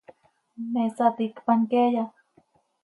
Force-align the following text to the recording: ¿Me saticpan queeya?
¿Me 0.73 0.83
saticpan 0.97 1.59
queeya? 1.71 2.05